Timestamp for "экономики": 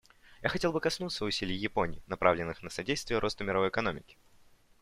3.69-4.17